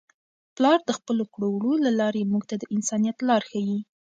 [0.55, 3.79] پلار د خپلو کړو وړو له لارې موږ ته د انسانیت لار ښيي.